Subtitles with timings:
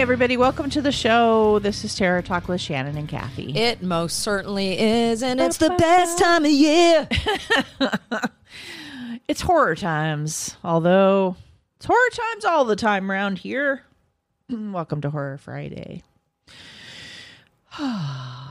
[0.00, 1.58] Hey, everybody, welcome to the show.
[1.58, 3.54] This is Terror Talk with Shannon and Kathy.
[3.54, 7.06] It most certainly is, and it's the best time of year.
[9.28, 11.36] it's horror times, although
[11.76, 13.82] it's horror times all the time around here.
[14.48, 16.02] welcome to Horror Friday.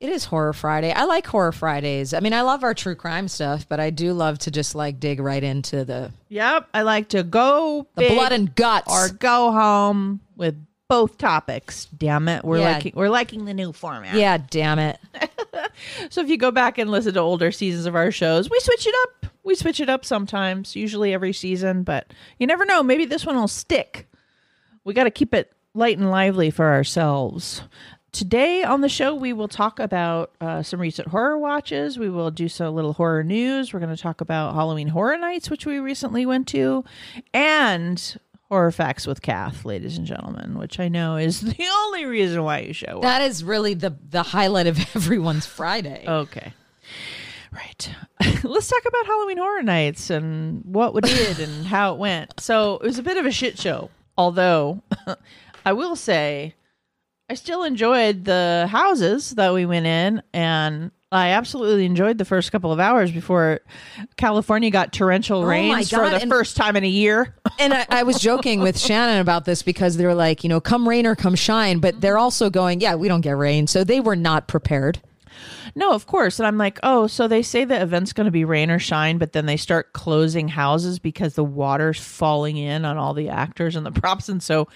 [0.00, 0.92] It is Horror Friday.
[0.92, 2.14] I like Horror Fridays.
[2.14, 4.98] I mean, I love our true crime stuff, but I do love to just like
[4.98, 8.90] dig right into the Yep, I like to go the big blood and guts.
[8.90, 10.56] or go home with
[10.90, 11.86] both topics.
[11.96, 12.72] Damn it, we're Yeah.
[12.72, 14.14] liking we're liking the new format.
[14.14, 14.98] yeah, damn it.
[16.10, 18.86] So if you go back and listen to older seasons of our shows, we switch
[18.86, 19.32] it up.
[19.44, 22.82] We switch it up sometimes, usually every season, but you never know.
[22.82, 24.06] Maybe this one will stick.
[24.84, 27.62] We got to keep it light and lively for ourselves.
[28.12, 31.98] Today on the show, we will talk about uh, some recent horror watches.
[31.98, 33.72] We will do some little horror news.
[33.72, 36.84] We're going to talk about Halloween Horror Nights, which we recently went to,
[37.32, 38.18] and
[38.50, 42.60] Horror Facts with Kath, ladies and gentlemen, which I know is the only reason why
[42.60, 43.02] you show up.
[43.02, 46.04] That is really the the highlight of everyone's Friday.
[46.06, 46.52] Okay.
[47.52, 47.90] Right.
[48.44, 52.40] Let's talk about Halloween Horror Nights and what we did and how it went.
[52.40, 53.90] So it was a bit of a shit show.
[54.16, 54.82] Although
[55.64, 56.54] I will say
[57.28, 62.52] I still enjoyed the houses that we went in and I absolutely enjoyed the first
[62.52, 63.60] couple of hours before
[64.16, 67.34] California got torrential oh my rains for the and- first time in a year.
[67.58, 70.88] and I, I was joking with Shannon about this because they're like, you know, come
[70.88, 72.22] rain or come shine, but they're mm-hmm.
[72.22, 75.00] also going, yeah, we don't get rain, so they were not prepared.
[75.74, 76.38] No, of course.
[76.38, 79.18] And I'm like, oh, so they say the event's going to be rain or shine,
[79.18, 83.76] but then they start closing houses because the water's falling in on all the actors
[83.76, 84.28] and the props.
[84.28, 84.68] And so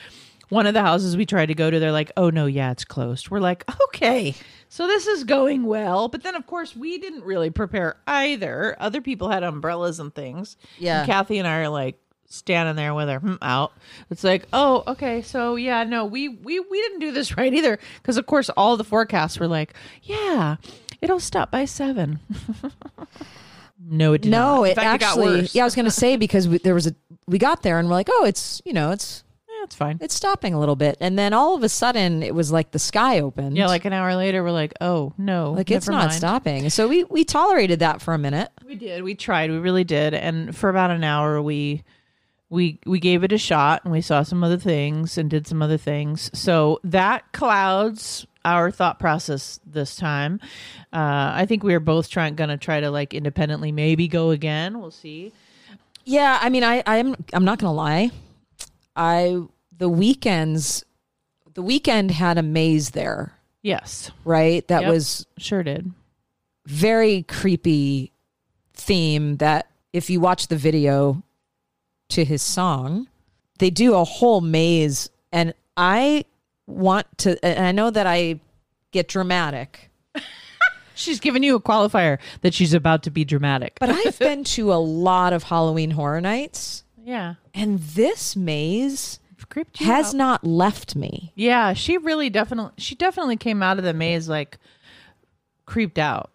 [0.54, 2.84] one of the houses we tried to go to, they're like, oh, no, yeah, it's
[2.84, 3.28] closed.
[3.30, 4.34] We're like, okay,
[4.68, 6.08] so this is going well.
[6.08, 8.76] But then, of course, we didn't really prepare either.
[8.78, 10.56] Other people had umbrellas and things.
[10.78, 11.00] Yeah.
[11.00, 13.72] And Kathy and I are like, standing there with our hmm out
[14.10, 17.78] it's like oh okay so yeah no we we we didn't do this right either
[18.02, 19.72] because of course all the forecasts were like
[20.02, 20.56] yeah
[21.00, 22.18] it'll stop by seven
[23.88, 24.56] no it did not.
[24.56, 25.40] No, In it fact, actually.
[25.42, 25.54] worse.
[25.54, 26.94] yeah, I was to say because we, there was a.
[27.26, 29.23] We got there and we're like, oh, it's you know, it's
[29.64, 32.52] it's fine it's stopping a little bit, and then all of a sudden it was
[32.52, 33.56] like the sky opened.
[33.56, 36.12] yeah like an hour later we're like oh no like it's not mind.
[36.12, 36.70] stopping.
[36.70, 38.50] So we we tolerated that for a minute.
[38.66, 41.82] we did we tried we really did and for about an hour we
[42.50, 45.60] we we gave it a shot and we saw some other things and did some
[45.62, 50.38] other things so that clouds our thought process this time
[50.92, 54.78] uh i think we are both trying gonna try to like independently maybe go again
[54.78, 55.32] we'll see
[56.04, 58.10] Yeah, I mean, I I'm I'm not going to lie.
[58.94, 59.40] I
[59.76, 60.84] The Weeknd's,
[61.54, 64.66] The Weeknd had a maze there, yes right?
[64.68, 64.92] That Yep.
[64.92, 65.90] was sure did
[66.66, 68.12] very creepy
[68.74, 69.36] theme.
[69.36, 71.22] That if you watch the video
[72.10, 73.08] to his song,
[73.58, 76.24] they do a whole maze, and I
[76.66, 77.42] want to.
[77.44, 78.40] And I know that I
[78.92, 79.90] get dramatic.
[80.94, 84.72] she's giving you a qualifier that she's about to be dramatic But I've been to
[84.72, 89.18] a lot of Halloween horror nights, yeah and this maze
[89.48, 90.14] creeped you has out.
[90.14, 91.32] not left me.
[91.34, 94.58] Yeah, she really definitely she definitely came out of the maze like
[95.66, 96.30] creeped out.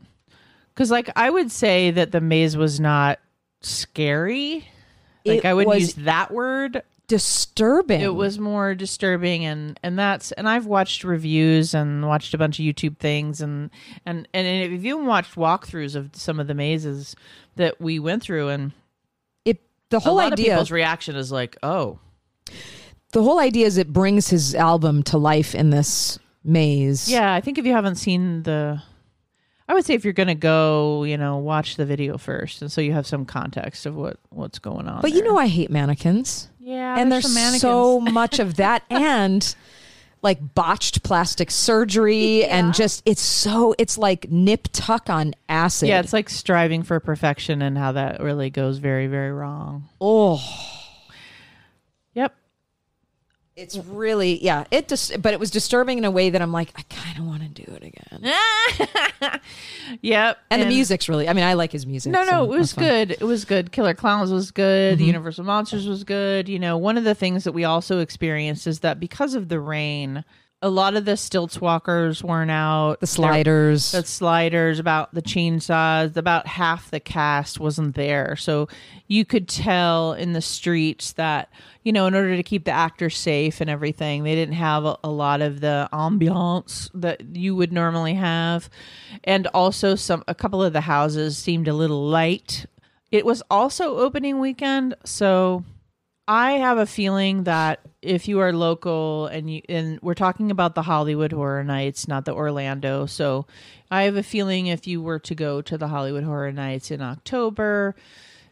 [0.76, 3.20] Cuz like I would say that the maze was not
[3.62, 4.68] scary.
[5.26, 6.82] Like It I wouldn't use that word.
[7.08, 8.02] disturbing.
[8.02, 12.60] It was more disturbing and and that's and I've watched reviews and watched a bunch
[12.60, 13.70] of YouTube things and
[14.06, 17.16] and and if you've even watched walkthroughs of some of the mazes
[17.56, 18.72] that we went through and
[19.44, 19.60] it.
[19.90, 20.52] The a whole lot of idea.
[20.52, 22.00] people's reaction is like, "Oh,
[23.12, 27.10] The whole idea is it brings his album to life in this maze.
[27.10, 28.82] Yeah, I think if you haven't seen the,
[29.68, 32.82] I would say if you're gonna go, you know, watch the video first, and so
[32.82, 35.02] you have some context of what what's going on.
[35.02, 39.56] But you know, I hate mannequins, yeah, and there's there's so much of that, and
[40.22, 45.90] like botched plastic surgery, and just it's so it's like nip tuck on acid.
[45.90, 49.90] yeah, it's like striving for perfection and how that really goes very very wrong.
[50.00, 50.76] oh.
[53.60, 54.64] It's really yeah.
[54.72, 57.26] It just but it was disturbing in a way that I'm like I kind of
[57.26, 59.40] want to do it again.
[60.02, 60.38] Yep.
[60.52, 61.28] And, the music's really.
[61.28, 62.12] I mean, I like his music.
[62.12, 63.12] No, no, so it was good.
[63.12, 63.72] It was good.
[63.72, 64.98] Killer Clowns was good.
[64.98, 65.08] The mm-hmm.
[65.08, 66.48] Universal Monsters was good.
[66.48, 69.60] You know, one of the things that we also experienced is that because of the
[69.60, 70.24] rain,
[70.62, 73.00] a lot of the stilts walkers weren't out.
[73.00, 73.92] The There- sliders.
[73.94, 78.36] the sliders, about the chainsaws, about half the cast wasn't there.
[78.36, 78.68] So
[79.08, 81.50] you could tell in the streets that,
[81.84, 84.98] you know, in order to keep the actors safe and everything, they didn't have a,
[85.04, 88.70] a lot of the ambiance that you would normally have.
[89.24, 92.66] And also some a couple of the houses seemed a little light.
[93.12, 95.64] It was also opening weekend, so
[96.30, 100.76] I have a feeling that if you are local and you and we're talking about
[100.76, 103.08] the Hollywood Horror Nights, not the Orlando.
[103.08, 103.48] So
[103.90, 107.02] I have a feeling if you were to go to the Hollywood Horror Nights in
[107.02, 107.96] October,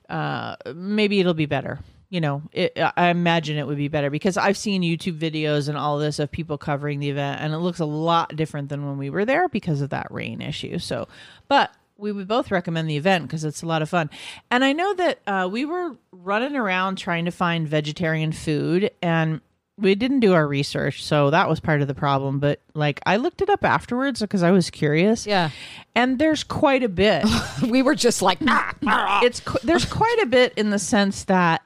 [0.10, 1.80] uh, maybe it'll be better.
[2.10, 5.78] You know, it, I imagine it would be better because I've seen YouTube videos and
[5.78, 8.98] all this of people covering the event, and it looks a lot different than when
[8.98, 10.80] we were there because of that rain issue.
[10.80, 11.08] So,
[11.48, 14.10] but we would both recommend the event because it's a lot of fun.
[14.52, 19.42] And I know that uh, we were running around trying to find vegetarian food, and
[19.80, 22.40] we didn't do our research, so that was part of the problem.
[22.40, 25.28] But like, I looked it up afterwards because I was curious.
[25.28, 25.52] Yeah.
[25.96, 27.26] and there's quite a bit.
[27.70, 31.24] we were just like, "Ah, ah." it's qu- there's quite a bit in the sense
[31.26, 31.62] that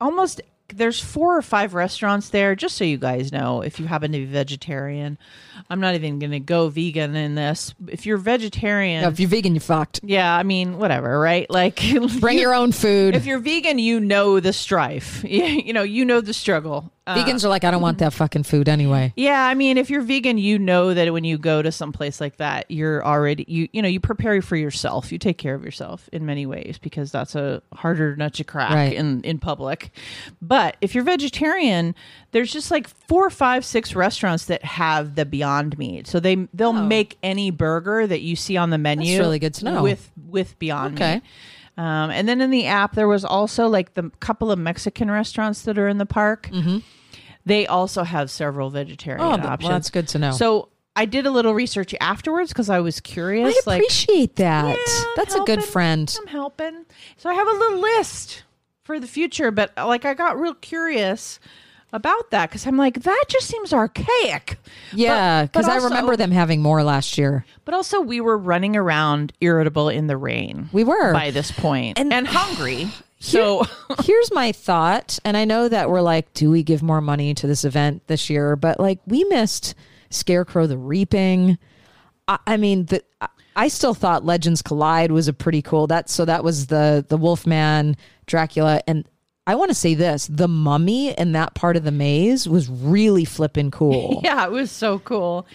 [0.00, 4.12] almost there's four or five restaurants there just so you guys know if you happen
[4.12, 5.18] to be vegetarian.
[5.70, 7.74] I'm not even going to go vegan in this.
[7.86, 10.00] If you're vegetarian No, if you're vegan, you're fucked.
[10.02, 11.48] yeah i mean whatever right?
[11.50, 11.80] Like
[12.20, 13.14] Bring your own food.
[13.14, 15.22] if you're vegan you know the strife.
[15.34, 18.44] You know you know the struggle Uh, Vegans are like, I don't want that fucking
[18.44, 19.12] food anyway.
[19.14, 22.18] yeah, I mean, if you're vegan, you know that when you go to some place
[22.18, 25.12] like that, you're already you you know you prepare for yourself.
[25.12, 28.72] You take care of yourself in many ways because that's a harder nut to crack
[28.72, 28.94] Right.
[28.94, 29.90] in in public.
[30.40, 31.94] But if you're vegetarian,
[32.32, 36.06] there's just like four, five, six restaurants that have the Beyond Meat.
[36.06, 39.18] So they they'll make any burger that you see on the menu.
[39.18, 39.82] really good to know.
[39.82, 41.14] With with Beyond Okay.
[41.16, 41.22] Meat.
[41.76, 45.62] Um, and then in the app, there was also like the couple of Mexican restaurants
[45.62, 46.48] that are in the park.
[47.46, 49.32] They also have several vegetarian Mm-hmm.
[49.32, 49.70] Oh, th- well, options.
[49.70, 50.30] that's good to know.
[50.30, 53.54] So I did a little research afterwards because I was curious.
[53.66, 54.76] I like, appreciate that.
[54.78, 56.14] Yeah, That's a good friend.
[56.20, 56.86] I'm helping.
[57.16, 58.44] So I have a little list
[58.84, 61.40] for the future, but like I got real curious
[61.94, 64.58] about that because I'm like, that just seems archaic.
[64.92, 67.46] Yeah, because I remember them having more last year.
[67.64, 70.68] But also, we were running around irritable in the rain.
[70.72, 71.12] We were.
[71.14, 72.88] by this point And- and, hungry.
[73.20, 73.64] So
[74.04, 77.46] Here's my thought, and I know that we're like, do we give more money to
[77.46, 78.54] this event this year?
[78.54, 79.74] But like, we missed
[80.10, 81.56] Scarecrow the Reaping.
[82.28, 85.86] I, I mean, the I- I still thought Legends Collide was a pretty cool.
[85.86, 89.08] That so that was the the Wolfman Dracula, and
[89.46, 93.26] I want to say this: the Mummy in that part of the maze was really
[93.26, 94.20] flipping cool.
[94.24, 95.46] yeah, it was so cool.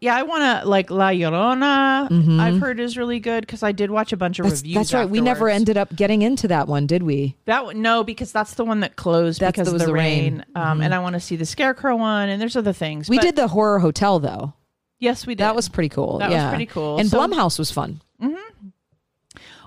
[0.00, 2.38] Yeah, I want to like La Llorona.
[2.40, 4.50] I've heard is really good because I did watch a bunch of Mm-hmm.
[4.50, 4.74] That's, reviews.
[4.76, 5.08] that's right.
[5.08, 7.36] We never ended up getting into that one, did we?
[7.46, 10.34] That one, no, because that's the one that closed That's- because of the, the rain.
[10.38, 10.44] rain.
[10.54, 13.08] Um, And I want to see the Scarecrow one, and there's other things.
[13.08, 14.52] We But did the Horror Hotel though.
[15.00, 15.42] Yes, we did.
[15.44, 16.18] That was pretty cool.
[16.18, 16.50] That was yeah.
[16.50, 16.98] pretty cool.
[16.98, 18.00] And So- Blumhouse was fun.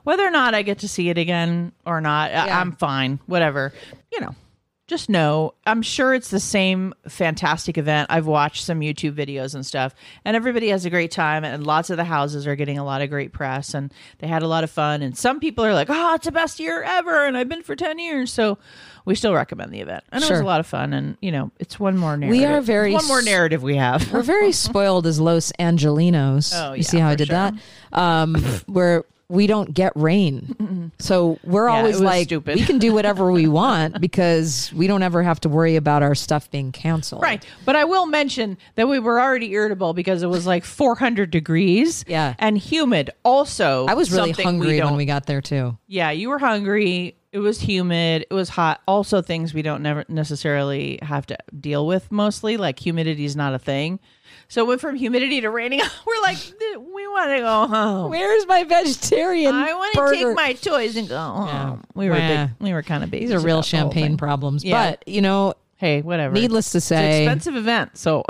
[0.03, 2.31] Whether or not I get to see it again or not.
[2.31, 2.59] I- Yeah.
[2.59, 3.19] I'm fine.
[3.27, 3.74] Whatever.
[4.12, 4.36] You know,
[4.88, 8.07] just know I'm sure it's the same fantastic event.
[8.12, 9.95] I've watched some YouTube videos and stuff,
[10.25, 11.45] and everybody has a great time.
[11.45, 14.44] And lots of the houses are getting a lot of great press, and they had
[14.44, 15.01] a lot of fun.
[15.01, 17.74] And some people are like, "Oh, it's the best year ever," and I've been for
[17.75, 18.33] ten years.
[18.33, 18.57] So
[19.06, 20.91] we still recommend the event, and it was a lot of fun.
[20.91, 22.38] And you know, it's one more narrative.
[22.38, 24.12] We are very It's one more narrative we have.
[24.12, 26.51] We're very spoiled as Los Angelinos.
[26.53, 27.36] Oh, you see how I did sure.
[27.38, 27.53] that?
[27.93, 28.36] Um,
[28.67, 30.92] where we don't get rain.
[31.00, 32.56] So we're Yeah, always like, stupid.
[32.58, 36.14] we can do whatever we want because we don't ever have to worry about our
[36.16, 37.22] stuff being canceled.
[37.24, 37.46] Right.
[37.66, 42.04] But I will mention that we were already irritable because it was like 400 degrees
[42.08, 42.36] Yeah.
[42.40, 43.10] and humid.
[43.24, 45.78] Also, I was really hungry don't- when we got there too.
[45.88, 47.16] Yeah, you were hungry.
[47.32, 48.26] It was humid.
[48.30, 48.82] It was hot.
[48.88, 53.54] Also, things we don't never necessarily have to deal with mostly, like humidity is not
[53.54, 54.00] a thing.
[54.51, 55.79] So it went from humidity to raining.
[56.05, 58.12] We're like, we want to go home.
[58.12, 59.55] Where's my vegetarian?
[59.55, 60.13] I want to burger?
[60.13, 61.48] take my toys and go home.
[61.48, 61.77] Yeah.
[61.93, 63.22] We were big, we were kind of big.
[63.22, 64.65] These are real champagne problems.
[64.65, 64.91] Yeah.
[64.91, 66.34] But, you know, Hey, whatever.
[66.34, 67.98] needless to it's an say, expensive event.
[67.98, 68.25] So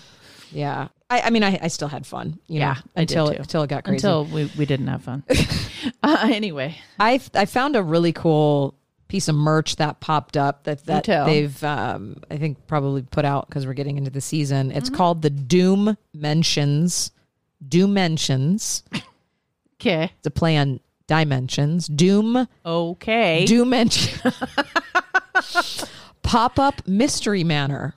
[0.52, 0.88] yeah.
[1.08, 2.38] I, I mean, I, I still had fun.
[2.48, 3.38] You Yeah, know, until too.
[3.38, 3.96] until it got crazy.
[4.06, 5.24] until we, we didn't have fun.
[6.02, 8.74] uh, anyway, I I found a really cool
[9.12, 13.46] piece of merch that popped up that that they've um, I think probably put out
[13.46, 14.70] because we're getting into the season.
[14.70, 14.96] It's Mm-hmm.
[14.96, 17.10] called the Doom Mentions.
[17.68, 18.82] Doom Mentions.
[19.80, 21.88] okay, It's a play on dimensions.
[21.88, 23.44] Doom okay.
[23.44, 24.32] Doom Mention.
[26.22, 27.94] Pop up mystery manor.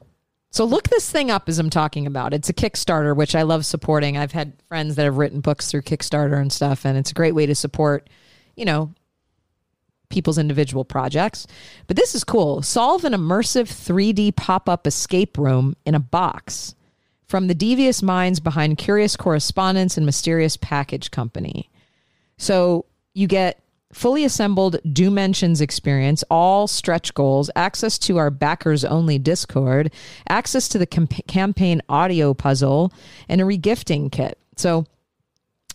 [0.51, 2.33] So look this thing up as I'm talking about.
[2.33, 4.17] It's a Kickstarter, which I love supporting.
[4.17, 7.35] I've had friends that have written books through Kickstarter and stuff, and it's a great
[7.35, 8.09] way to support,
[8.55, 8.93] you know,
[10.15, 11.45] people's individual projects.
[11.87, 12.61] But this is cool.
[12.61, 16.73] Solve an immersive 3D pop up escape room in a box
[17.27, 21.69] from the devious minds behind Curious Correspondence and Mysterious Package Company.
[22.37, 23.59] So you get
[23.91, 29.91] fully assembled Dimensions experience, all stretch goals, access to our backers only Discord,
[30.29, 32.93] access to the camp- campaign audio puzzle,
[33.27, 34.37] and a regifting kit.
[34.55, 34.85] So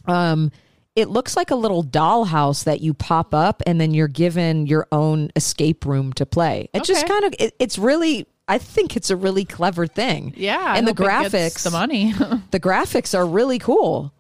[0.07, 0.51] um
[0.97, 4.87] it looks like a little dollhouse that you pop up and then you're given your
[4.93, 6.69] own escape room to play.
[6.73, 10.35] It just kind of it, it's really I think it's a really clever thing.
[10.37, 12.13] Yeah, I and the it gets graphics, the money.
[12.51, 14.13] the graphics are really cool.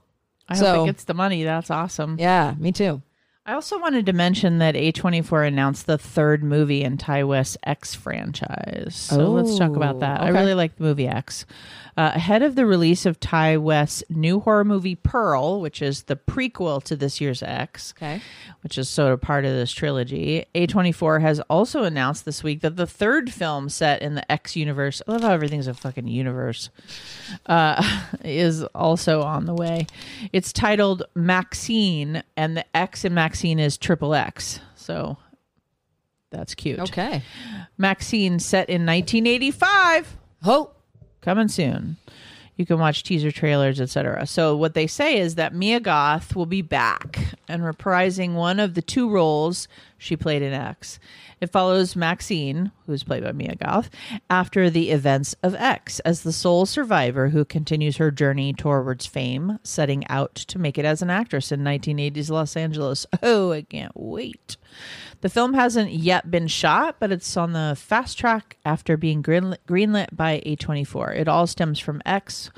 [0.49, 1.43] I So- hope it gets the money.
[1.45, 2.17] That's awesome.
[2.19, 3.03] Yeah, me too.
[3.47, 7.95] I also wanted to mention that A24 announced the third movie in Ti West's X
[7.95, 8.95] franchise.
[8.95, 10.21] So let's talk about Oh, that.
[10.21, 11.47] I really like the movie X.
[11.97, 16.17] Uh, ahead of the release of Ti West's new horror movie Pearl, which is the
[16.17, 18.21] prequel to this year's X, Okay.
[18.63, 22.77] which is sort of part of this trilogy, A24 has also announced this week that
[22.77, 26.71] the third film set in the X universe, I love how everything's a fucking universe,
[27.47, 27.83] uh,
[28.25, 29.87] is also on the way.
[30.33, 34.61] It's titled Maxine, and the X in Maxine is triple X.
[34.75, 35.17] So
[36.31, 36.79] that's cute.
[36.81, 37.23] Okay.
[37.79, 40.71] Maxine set in 1985 Oh,
[41.21, 41.97] coming soon.
[42.57, 44.27] You can watch teaser trailers, etc.
[44.27, 47.19] So what they say is that Mia Goth will be back
[47.49, 49.67] and reprising one of the two roles
[49.97, 50.99] she played in X.
[51.41, 53.89] It follows Maxine, who's played by Mia Goth,
[54.29, 59.59] after the events of X as the sole survivor who continues her journey towards fame,
[59.63, 63.07] setting out to make it as an actress in 1980s Los Angeles.
[63.23, 64.57] Oh, I can't wait.
[65.21, 69.59] The film hasn't yet been shot, but it's on the fast track after being greenlit,
[69.69, 71.17] greenlit by A24.
[71.17, 72.51] It all stems from X,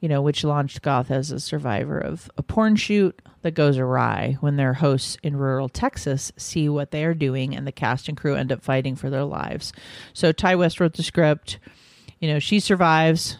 [0.00, 4.36] you know, which launched Goth as a survivor of a porn shoot that goes awry
[4.40, 8.16] when their hosts in rural Texas see what they are doing and the cast and
[8.16, 9.72] crew end up fighting for their lives.
[10.12, 11.58] So Ti West wrote the script.
[12.18, 13.38] You know, she survives,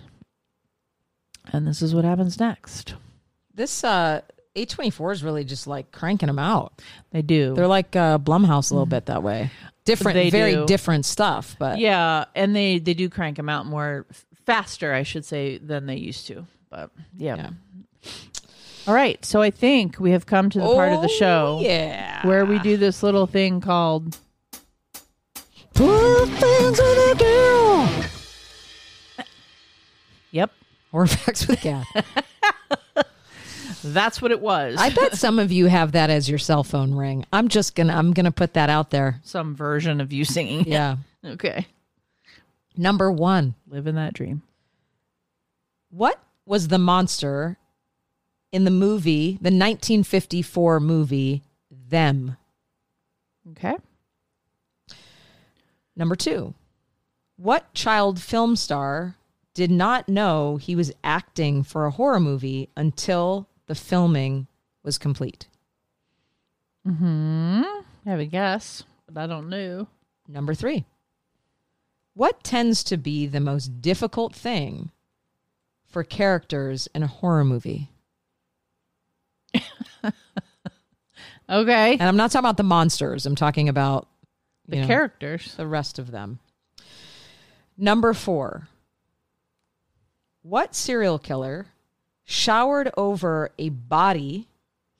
[1.52, 2.94] and this is what happens next.
[3.54, 4.20] this uh
[4.56, 6.80] A24 is really just like cranking them out.
[7.10, 7.54] They do.
[7.54, 9.50] They're like uh, Blumhouse a little bit that way.
[9.84, 10.66] Different, They very do.
[10.66, 14.06] different stuff, but Yeah, and they they do crank them out more
[14.46, 16.46] faster, I should say, than they used to.
[16.70, 17.36] But yeah.
[17.36, 17.50] Yeah.
[18.86, 21.60] All right, so I think we have come to the part of the Oh, show
[21.62, 24.18] yeah, where we do this little thing called
[25.74, 28.04] Poor things with a girl.
[30.30, 30.50] Yep,
[30.92, 31.86] Or facts with a cat.
[33.84, 34.76] that's what it was.
[34.78, 37.24] I bet some of you have that as your cell phone ring.
[37.32, 39.20] I'm just gonna I'm gonna put that out there.
[39.24, 40.66] Some version of you singing.
[40.66, 40.96] Yeah.
[41.22, 41.66] Okay.
[42.76, 43.54] Number one.
[43.66, 44.42] Living that dream.
[45.90, 47.58] What was the monster
[48.52, 52.36] in the movie, the 1954 movie, Them?
[53.50, 53.74] Okay.
[55.96, 56.54] Number two.
[57.36, 59.16] What child film star
[59.54, 64.46] did not know he was acting for a horror movie until the filming
[64.82, 65.48] was complete?
[66.86, 67.62] Hmm.
[68.06, 69.88] I have a guess, but I don't know.
[70.28, 70.84] Number three.
[72.14, 74.90] What tends to be the most difficult thing
[75.86, 77.88] for characters in a horror movie?
[81.48, 81.94] Okay.
[81.94, 84.06] And I'm not talking about the monsters, I'm talking about
[84.68, 85.54] The know, characters.
[85.56, 86.38] the rest of them.
[87.76, 88.68] Number four.
[90.42, 91.66] What serial killer
[92.24, 94.46] showered over a body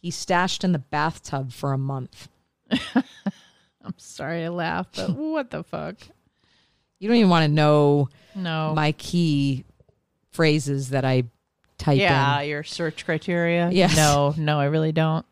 [0.03, 2.29] he stashed in the bathtub for a month?
[2.95, 5.99] I'm sorry I laughed, but what the fuck?
[7.01, 8.73] You don't even want to know No.
[8.75, 9.65] my key
[10.31, 11.25] phrases that I
[11.79, 12.49] type yeah, in.
[12.51, 13.71] your search criteria.
[13.71, 13.97] Yes.
[13.97, 15.27] No, no, I really don't.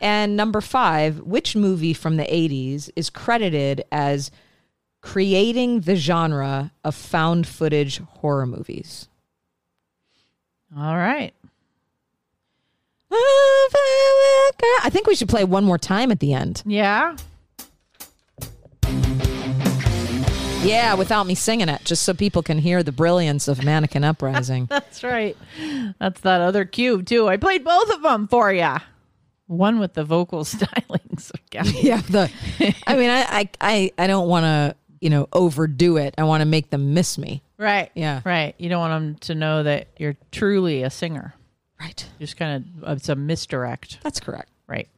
[0.00, 4.30] And number five, which movie from the 80s is credited as
[5.00, 9.08] creating the genre of found footage horror movies?
[10.76, 11.32] All right.
[14.82, 16.62] I think we should play one more time at the end.
[16.66, 17.16] Yeah.
[20.64, 24.66] Yeah, without me singing it, just so people can hear the brilliance of Mannequin Uprising.
[24.70, 25.36] That's right.
[25.98, 27.28] That's that other cue too.
[27.28, 28.74] I played both of them for you.
[29.46, 31.30] One with the vocal stylings.
[31.82, 32.30] yeah, the.
[32.86, 36.14] I mean, I I I, I don't want to you know overdo it.
[36.16, 37.42] I want to make them miss me.
[37.58, 37.90] right.
[37.94, 38.22] Yeah.
[38.24, 38.54] Right.
[38.58, 41.34] You don't want them to know that you're truly a singer.
[41.78, 42.08] Right.
[42.18, 43.98] Just kind of uh, it's a misdirect.
[44.02, 44.50] That's correct.
[44.66, 44.88] Right.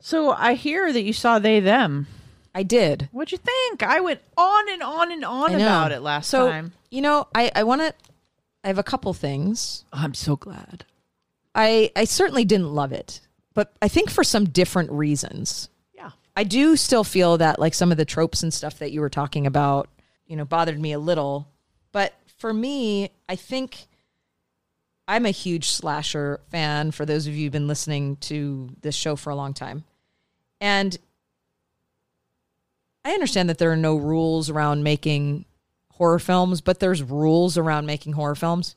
[0.00, 2.06] So I hear that you saw they them.
[2.54, 3.08] I did.
[3.12, 3.82] What'd you think?
[3.82, 6.72] I went on and on and on about it last so, time.
[6.90, 7.94] You know, I I want to.
[8.64, 9.84] I have a couple things.
[9.92, 10.84] Oh, I'm so glad.
[11.54, 13.20] I I certainly didn't love it,
[13.54, 15.68] but I think for some different reasons.
[15.94, 16.10] Yeah.
[16.36, 19.10] I do still feel that like some of the tropes and stuff that you were
[19.10, 19.88] talking about,
[20.26, 21.48] you know, bothered me a little.
[21.92, 23.86] But for me, I think
[25.06, 29.16] I'm a huge slasher fan for those of you who've been listening to this show
[29.16, 29.84] for a long time.
[30.60, 30.96] And
[33.08, 35.46] I understand that there are no rules around making
[35.92, 38.76] horror films, but there's rules around making horror films.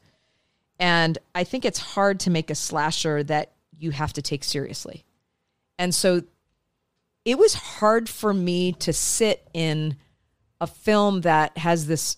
[0.80, 5.04] And I think it's hard to make a slasher that you have to take seriously.
[5.78, 6.24] And so
[7.26, 9.98] it was hard for me to sit in
[10.62, 12.16] a film that has this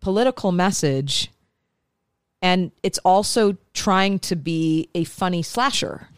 [0.00, 1.32] political message
[2.40, 6.08] and it's also trying to be a funny slasher.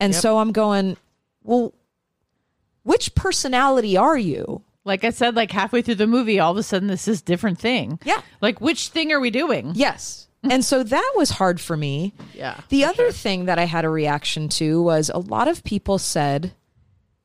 [0.00, 0.22] And Yep.
[0.22, 0.96] so I'm going,
[1.42, 1.74] well,
[2.82, 4.62] which personality are you?
[4.84, 7.58] Like I said, like halfway through the movie, all of a sudden this is different
[7.58, 7.98] thing.
[8.04, 8.22] Yeah.
[8.40, 9.72] Like which thing are we doing?
[9.74, 10.26] Yes.
[10.42, 12.14] And so that was hard for me.
[12.32, 12.58] Yeah.
[12.70, 16.52] The other thing that I had a reaction to was a lot of people said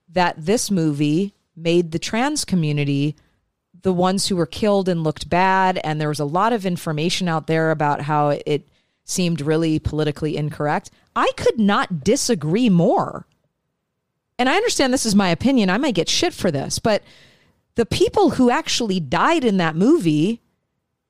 [0.10, 3.16] that this movie made the trans community
[3.84, 5.80] the ones who were killed and looked bad.
[5.84, 8.68] And there was a lot of information out there about how it
[9.06, 10.92] seemed really politically incorrect.
[11.16, 13.28] I could not disagree more.
[14.38, 15.70] And I understand this is my opinion.
[15.70, 17.04] I might get shit for this, but
[17.76, 20.42] the people who actually died in that movie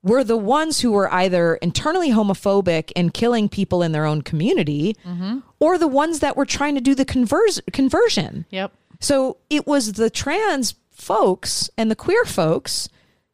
[0.04, 4.96] were the ones who were either internally homophobic and killing people in their own community
[5.04, 5.40] mm-hmm.
[5.60, 8.46] or the ones that were trying to do the convers- conversion.
[8.52, 8.72] Yep.
[9.00, 12.88] So it was the trans folks and the queer folks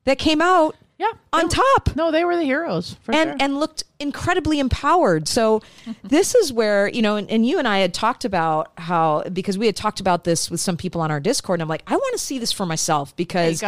[0.05, 1.11] that came out Yeah.
[1.33, 3.37] on top No, they were the heroes for and sure.
[3.39, 5.27] and looked incredibly empowered.
[5.27, 5.61] So
[6.03, 9.57] this is where you know, and, and you and I had talked about how because
[9.57, 11.95] we had talked about this with some people on our Discord, and I'm like, I
[11.95, 13.59] want to see this for myself because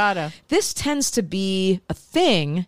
[0.50, 2.68] this tends to be a thing,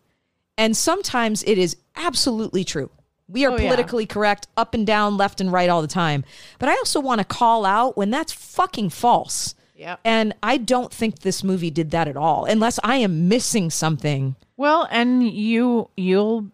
[0.58, 2.90] and sometimes it is absolutely true.
[3.28, 3.70] We are Oh, yeah.
[3.70, 6.24] politically correct up and down, left and right all the time.
[6.60, 9.54] But I also want to call out when that's fucking false.
[9.76, 10.00] Yep.
[10.06, 14.36] And I don't think this movie did that at all, unless I am missing something.
[14.58, 16.48] Well, and you you'll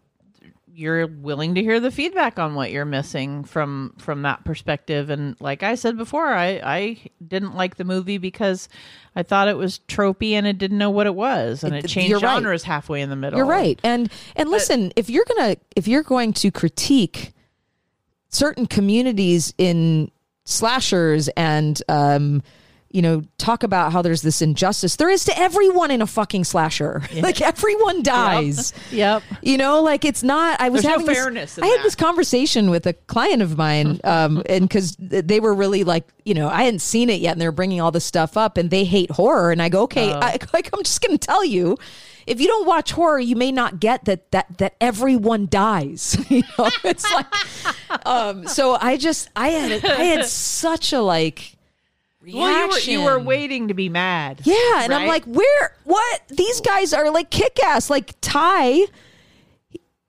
[0.74, 5.36] you're willing to hear the feedback on what you're missing from from that perspective and
[5.40, 8.68] like I said before, I I didn't like the movie because
[9.16, 11.90] I thought it was tropey and it didn't know what it was and it, It-
[11.90, 12.36] changed you're right.
[12.36, 13.38] genres halfway in the middle.
[13.38, 13.80] You're right.
[13.84, 17.34] And and listen, if you're gonna if you're going to critique
[18.30, 20.10] certain communities in
[20.46, 22.42] slashers and um
[22.94, 26.44] you know talk about how there's this injustice there is to everyone in a fucking
[26.44, 29.24] slasher like everyone dies Yep.
[29.42, 31.80] you know like it's not i was There's no having this- fairness in i had
[31.80, 31.84] that.
[31.84, 36.34] this conversation with a client of mine um and because they were really like you
[36.34, 38.84] know i hadn't seen it yet and they're bringing all this stuff up and they
[38.84, 40.20] hate horror and i go okay Oh.
[40.22, 41.78] I, like i'm just gonna tell you
[42.28, 46.44] if you don't watch horror you may not get that that that everyone dies you
[46.58, 47.26] know it's like
[48.06, 51.56] um so i just i had i had such a like
[52.24, 54.42] Well, you were, you were waiting to be mad.
[54.44, 55.76] Yeah, and I'm like, where?
[55.86, 56.22] What?
[56.30, 57.90] These guys are like kick ass.
[57.90, 58.86] Like Ty,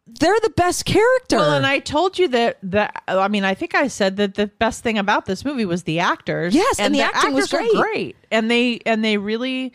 [0.06, 1.36] they're the best character.
[1.36, 4.46] Well, and I told you that that I mean, I think I said that the
[4.46, 6.54] best thing about this movie was the actors.
[6.54, 7.92] Yes, and the acting was actors were great.
[7.92, 9.72] great, and they and they really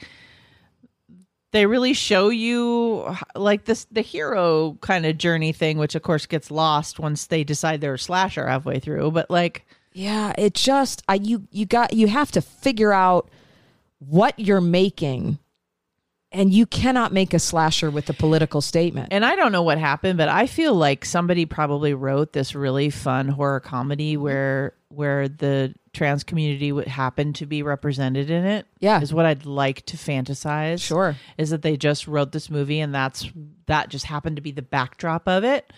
[1.53, 6.25] they really show you like this the hero kind of journey thing, which of course
[6.25, 9.11] gets lost once they decide they're a slasher halfway through.
[9.11, 9.65] But like,
[9.97, 13.31] yeah, it just I you you got you have to figure out
[13.97, 15.39] what you're making,
[16.37, 19.09] and you cannot make a slasher with a political statement.
[19.11, 22.89] and I don't know what happened, but I feel like somebody probably wrote this really
[22.89, 28.65] fun horror comedy where where the trans community would happen to be represented in it.
[28.79, 29.01] Yeah.
[29.01, 30.81] is what I'd like to fantasize.
[30.81, 31.15] Sure.
[31.37, 33.29] is that they just wrote this movie and that's
[33.65, 35.73] that just happened to be the backdrop of it,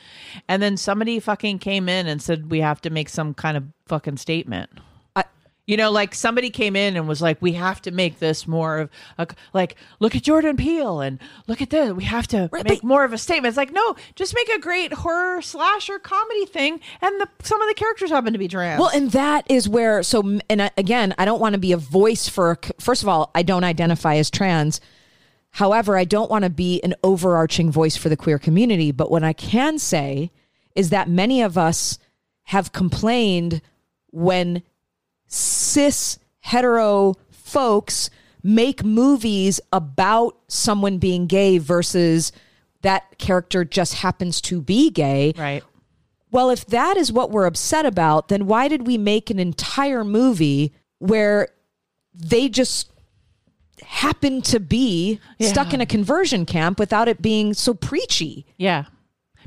[0.47, 3.63] and then somebody fucking came in and said we have to make some kind of
[3.87, 4.69] fucking statement.
[5.69, 8.79] You know, like somebody came in and was like, "We have to make this more
[8.79, 11.91] of a like, look at Jordan Peele and look at this.
[11.91, 14.57] We have to Right, make more of a statement." It's like, no, just make a
[14.57, 18.79] great horror slasher comedy thing, and the some of the characters happen to be trans.
[18.79, 21.77] Well, and that is where so and I, again, I don't want to be a
[21.77, 24.81] voice for first of all, I don't identify as trans.
[25.51, 29.23] However, I don't want to be an overarching voice for the queer community, but what
[29.23, 30.31] I can say
[30.73, 31.99] is that many of us
[32.45, 33.61] have complained
[34.11, 34.63] when
[35.29, 38.09] cis hetero folks
[38.43, 42.31] make movies about someone being gay versus
[42.81, 45.33] that character just happens to be gay.
[45.37, 45.63] right.
[46.31, 50.03] Well, if that is what we're upset about, then why did we make an entire
[50.03, 51.47] movie where
[52.13, 52.91] they just
[53.81, 58.45] happen to be stuck in a conversion camp without it being so preachy?
[58.57, 58.85] Yeah,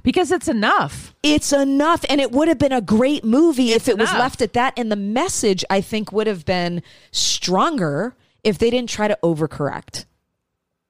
[0.03, 1.15] because it's enough.
[1.23, 2.05] It's enough.
[2.09, 4.75] And it would have been a great movie if it was left at that.
[4.77, 10.05] And the message, I think, would have been stronger if they didn't try to overcorrect.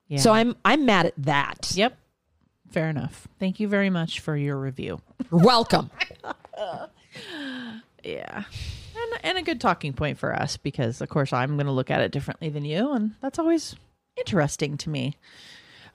[0.09, 0.19] Yeah.
[0.19, 1.73] So I'm I'm mad at that.
[1.75, 1.97] Yep.
[2.71, 3.29] Fair enough.
[3.39, 5.01] Thank you very much for your review.
[5.31, 5.91] Welcome.
[8.05, 8.45] Yeah.
[8.97, 11.91] And and a good talking point for us because of course I'm going to look
[11.91, 13.77] at it differently than you and that's always
[14.17, 15.17] interesting to me.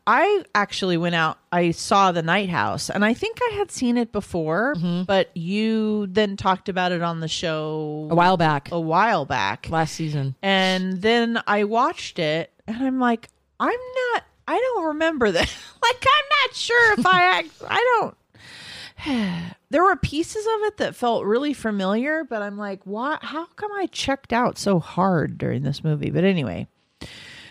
[0.07, 3.97] I actually went out I saw The Night House and I think I had seen
[3.97, 5.03] it before, mm-hmm.
[5.03, 9.69] but you then talked about it on the show A while back, a while back.
[9.69, 10.35] last season.
[10.41, 13.27] And then I watched it and I'm like,
[13.59, 13.69] I'm
[14.13, 14.23] not.
[14.47, 15.41] I don't remember that.
[15.83, 17.39] like, I'm not sure if I.
[17.39, 19.53] act- I don't.
[19.69, 23.23] there were pieces of it that felt really familiar, but I'm like, what?
[23.23, 26.11] How come I checked out so hard during this movie?
[26.11, 26.67] But anyway,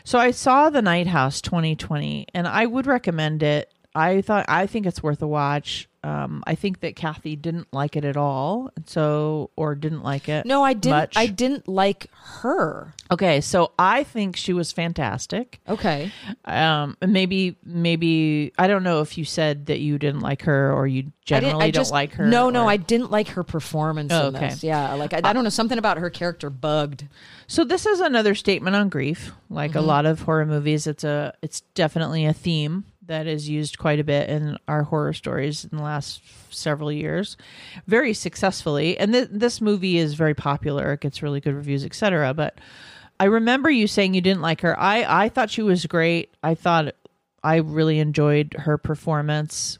[0.07, 3.73] so I saw The Night House 2020, and I would recommend it.
[3.97, 5.89] I thought I think it's worth a watch.
[6.05, 10.47] Um, I think that Kathy didn't like it at all, so or didn't like it.
[10.47, 10.97] No, I didn't.
[10.97, 11.17] much.
[11.17, 12.07] I didn't like
[12.43, 12.95] her.
[13.11, 15.59] Okay, so I think she was fantastic.
[15.69, 16.13] Okay.
[16.45, 20.87] Um, maybe maybe I don't know if you said that you didn't like her or
[20.87, 22.27] you generally didn't, I don't just, like her.
[22.27, 24.51] No, no, I didn't like her performance Oh, in okay.
[24.51, 24.63] this.
[24.63, 27.09] Yeah, like I, I don't know something about her character bugged.
[27.49, 29.33] So this is another statement on grief.
[29.51, 29.79] Like Mm-hmm.
[29.79, 34.01] a lot of horror movies, it's a it's definitely a theme that is used quite
[34.01, 37.37] a bit in our horror stories in the last several years,
[37.87, 38.99] very successfully.
[38.99, 42.35] And th- this movie is very popular; it gets really good reviews, etc.
[42.35, 42.59] But
[43.19, 44.79] I remember you saying you didn't like her.
[44.79, 46.35] I I thought she was great.
[46.43, 46.95] I thought
[47.43, 49.79] I really enjoyed her performance.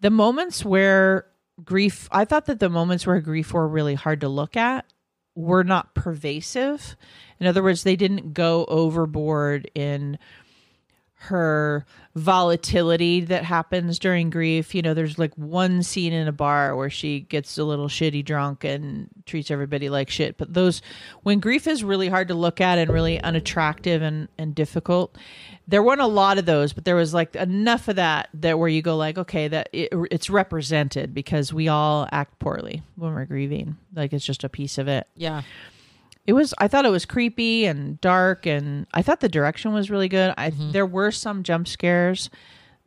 [0.00, 1.26] The moments where
[1.64, 4.86] grief, I thought that the moments where grief were really hard to look at
[5.34, 6.96] were not pervasive.
[7.38, 10.18] In other words, they didn't go overboard in
[11.26, 11.84] her
[12.14, 14.74] volatility that happens during grief.
[14.74, 18.24] You know, there's like one scene in a bar where she gets a little shitty
[18.24, 20.38] drunk and treats everybody like shit.
[20.38, 20.82] But those,
[21.22, 25.16] when grief is really hard to look at and really unattractive and, and difficult,
[25.68, 28.68] there weren't a lot of those, but there was like enough of that that where
[28.68, 33.24] you go like, okay, that it, it's represented because we all act poorly when we're
[33.26, 33.76] grieving.
[33.94, 35.42] Like it's just a piece of it Yeah.
[36.26, 39.90] It was i thought it was creepy and dark and i thought the direction was
[39.90, 40.72] really good i mm-hmm.
[40.72, 42.30] there were some jump scares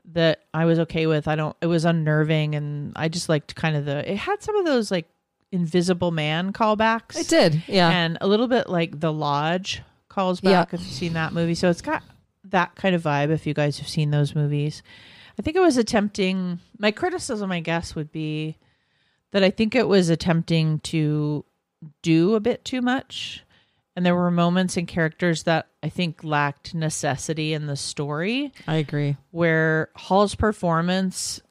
[0.05, 3.75] that i was okay with i don't it was unnerving and i just liked kind
[3.75, 5.07] of the it had some of those like
[5.51, 7.63] invisible man callbacks It did.
[7.67, 7.89] Yeah.
[7.89, 10.51] and a little bit like the lodge calls Yeah.
[10.51, 12.03] back if you've seen that movie so it's got
[12.45, 14.81] that kind of vibe if you guys have seen those movies
[15.37, 18.57] i think it was attempting my criticism i guess would be
[19.31, 21.43] that i think it was attempting to
[22.01, 23.43] do a bit too much
[23.95, 28.75] and there were moments and characters that i think lacked necessity in the story I
[28.75, 29.17] agree.
[29.31, 31.41] where Hall's performance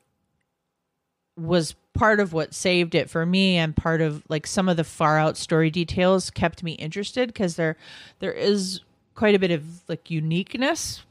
[1.36, 4.84] was part of what saved it for me and part of like some of the
[4.84, 7.76] far out story details kept me interested because there
[8.20, 8.80] there is
[9.14, 11.04] quite a bit of like uniqueness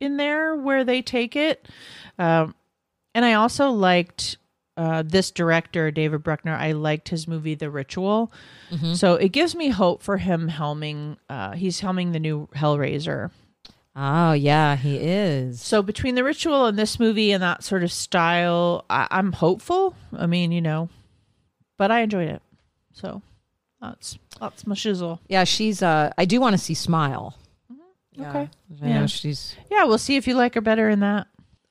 [0.00, 1.68] in there where they take it
[2.18, 2.54] um,
[3.14, 4.38] and i also liked
[4.76, 8.32] uh, this director david bruckner i liked his movie the ritual
[8.94, 13.30] so it gives me hope for him helming uh, he's helming the new hellraiser
[13.94, 15.60] Oh yeah, he is.
[15.60, 19.94] so between the ritual and this movie and that sort of style, I, I'm hopeful.
[20.16, 20.88] I mean, you know,
[21.76, 22.40] but I enjoyed it.
[22.94, 23.20] So
[23.82, 25.18] that's that's my shizzle.
[25.28, 25.82] Yeah, she's.
[25.82, 27.36] Uh, I do want to see Smile.
[28.12, 28.30] Yeah.
[28.30, 28.50] Okay.
[28.80, 29.06] Yeah, Yeah.
[29.06, 29.56] she's.
[29.70, 31.26] Yeah, we'll see if you like her better in that.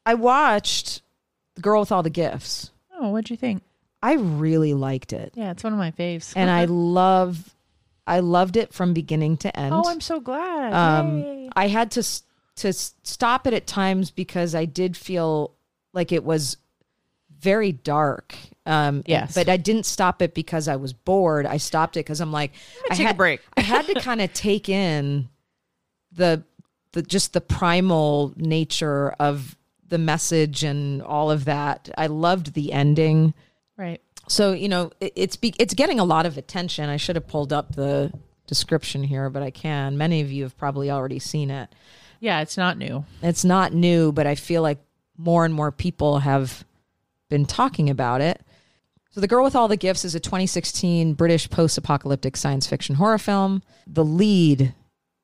[0.06, 1.02] I watched
[1.56, 2.70] the girl with all the gifts.
[3.02, 3.64] Oh, what'd you think?
[4.04, 6.34] I really liked it, Yeah, it's one of my faves.
[6.36, 7.54] and I love.
[8.08, 9.74] I loved it from beginning to end.
[9.74, 10.74] oh, I'm so glad.
[10.74, 11.50] um.
[11.56, 12.04] I had to
[12.58, 15.54] to stop it at times because I did feel
[15.94, 16.58] like it was
[17.40, 18.36] very dark.
[18.66, 19.34] Um, Yes.
[19.34, 21.46] but I didn't stop it because I was bored.
[21.48, 22.52] I stopped it because I'm like,
[22.90, 23.42] I take a had, break.
[23.58, 25.30] I had to kind of take in
[26.12, 26.44] the
[26.94, 29.56] the just the primal nature of
[29.92, 31.90] the message and all of that.
[31.98, 33.36] I loved the ending.
[33.78, 34.02] Right.
[34.28, 36.90] So you know, it, it's be, it's getting a lot of attention.
[36.90, 38.12] I should have pulled up the
[38.48, 39.98] description here, but I can.
[39.98, 41.70] Many of you have probably already seen it.
[42.20, 43.06] Yeah, it's not new.
[43.22, 44.80] It's not new, but I feel like
[45.18, 46.64] more and more people have
[47.30, 48.42] been talking about it.
[49.12, 52.96] So, The Girl with All the Gifts is a 2016 British post apocalyptic science fiction
[52.96, 53.62] horror film.
[53.86, 54.74] The lead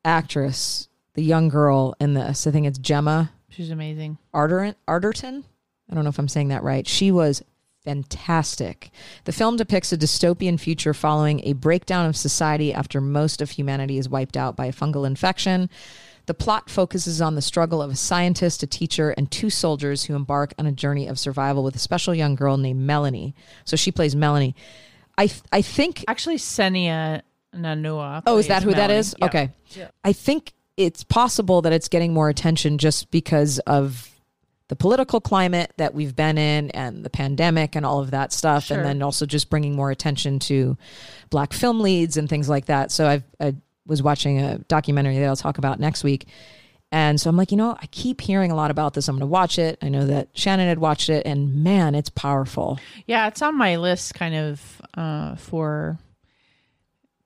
[0.03, 4.19] actress, the young girl in this, I think it's Gemma She's amazing.
[4.35, 4.75] Arterton.
[4.87, 5.43] Arterton?
[5.89, 6.87] I don't know if I'm saying that right.
[6.87, 7.41] She was
[7.83, 8.91] fantastic.
[9.23, 13.97] The film depicts a dystopian future following a breakdown of society after most of humanity
[13.97, 15.71] is wiped out by a fungal infection.
[16.27, 20.13] The plot focuses on the struggle of a scientist, a teacher, and two soldiers who
[20.13, 23.33] embark on a journey of survival with a special young girl named Melanie.
[23.65, 24.53] So she plays Melanie.
[25.17, 27.23] I I think Actually, Sennia
[27.55, 28.21] Nanua.
[28.27, 28.99] Oh, is that who that Melanie.
[28.99, 29.15] is?
[29.17, 29.25] Yeah.
[29.25, 29.49] Okay.
[30.03, 34.09] I think it's possible that it's getting more attention just because of
[34.67, 38.65] the political climate that we've been in and the pandemic and all of that stuff.
[38.65, 38.77] Sure.
[38.77, 40.77] And then also just bringing more attention to
[41.29, 42.91] black film leads and things like that.
[42.91, 46.27] So I've, I was watching a documentary that I'll talk about next week.
[46.91, 49.07] And so I'm like, you know, I keep hearing a lot about this.
[49.07, 49.77] I'm going to watch it.
[49.81, 52.79] I know that Shannon had watched it, and man, it's powerful.
[53.05, 55.99] Yeah, it's on my list kind of uh, for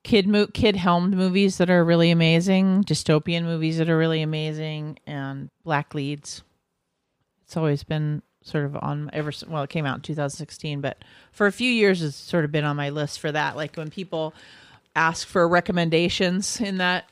[0.04, 5.00] kid mo- kid helmed movies that are really amazing, dystopian movies that are really amazing,
[5.06, 6.44] and black leads.
[7.44, 10.98] It's always been sort of on ever well, it came out in 2016, but
[11.32, 13.56] for a few years it's sort of been on my list for that.
[13.56, 14.34] Like when people
[14.96, 17.06] ask for recommendations in that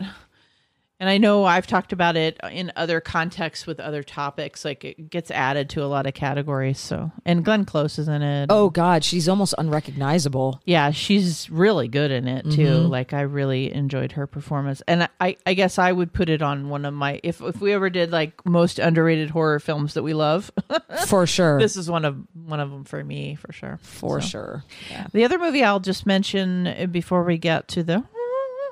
[0.99, 4.65] and I know I've talked about it in other contexts with other topics.
[4.65, 6.79] Like it gets added to a lot of categories.
[6.79, 8.47] So, and Glenn Close is in it.
[8.49, 10.61] Oh God, she's almost unrecognizable.
[10.65, 12.65] yeah, she's really good in it too.
[12.65, 12.87] Mm-hmm.
[12.91, 16.69] Like I really enjoyed her performance, and I, I guess I would put it on
[16.69, 20.13] one of my if if we ever did like most underrated horror films that we
[20.13, 20.51] love,
[21.07, 21.59] For sure.
[21.59, 23.79] this is one of one of them for me for sure.
[23.81, 24.27] for So.
[24.27, 24.63] sure.
[24.91, 25.07] Yeah.
[25.13, 28.03] The other movie I'll just mention before we get to the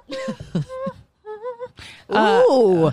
[2.09, 2.91] Uh,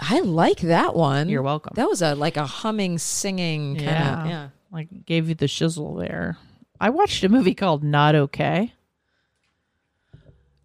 [0.00, 1.28] I like that one.
[1.28, 1.72] You're welcome.
[1.74, 4.22] That was a like a humming, singing kind Yeah.
[4.22, 4.48] of yeah.
[4.72, 6.36] like gave you the shizzle there.
[6.80, 8.72] I watched a movie called Not Okay.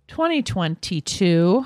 [0.07, 1.65] 2022.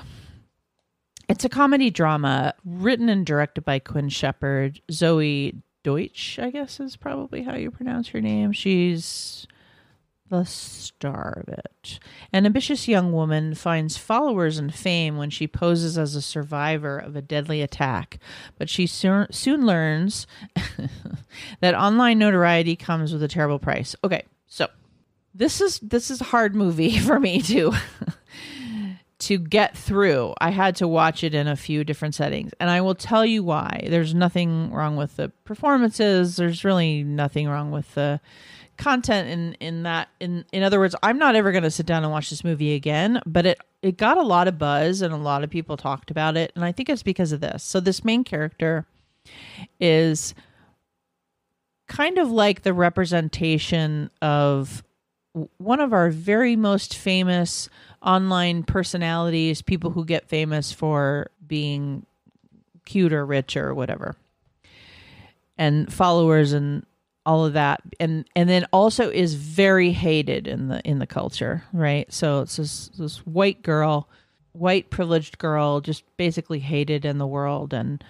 [1.28, 4.80] It's a comedy drama written and directed by Quinn Shepard.
[4.90, 8.52] Zoey Deutch, I guess is probably how you pronounce her name.
[8.52, 9.46] She's
[10.28, 11.98] the star of it.
[12.32, 17.16] An ambitious young woman finds followers and fame when she poses as a survivor of
[17.16, 18.18] a deadly attack,
[18.58, 20.26] but she soon, soon learns
[21.60, 23.96] that online notoriety comes with a terrible price.
[24.04, 24.68] Okay, so
[25.34, 27.72] this is this is a hard movie for me to
[29.20, 30.34] to get through.
[30.40, 33.42] I had to watch it in a few different settings, and I will tell you
[33.42, 33.86] why.
[33.88, 36.36] There's nothing wrong with the performances.
[36.36, 38.20] There's really nothing wrong with the
[38.78, 42.04] content in in that in in other words i'm not ever going to sit down
[42.04, 45.16] and watch this movie again but it it got a lot of buzz and a
[45.16, 47.62] lot of people talked about it and i think it's because of this.
[47.64, 48.86] So this main character
[49.80, 50.34] is
[51.86, 54.84] kind of like the representation of
[55.56, 57.68] one of our very most famous
[58.02, 62.04] online personalities people who get famous for being
[62.84, 64.16] cute or rich or whatever
[65.56, 66.84] and followers and
[67.28, 67.82] all of that.
[68.00, 72.10] And and then also is very hated in the in the culture right?
[72.12, 74.08] So it's this this white girl
[74.52, 77.74] white privileged girl just basically hated in the world.
[77.74, 78.02] And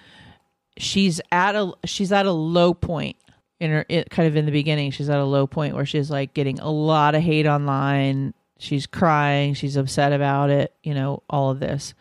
[0.77, 3.17] she's at a she's at a low point
[3.59, 6.13] in her it, kind of in the beginning she's at a low point where she's
[6.13, 8.35] like getting a lot of hate online.
[8.61, 9.55] She's crying.
[9.55, 11.93] She's upset about it you know all of this.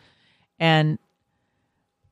[0.60, 1.00] And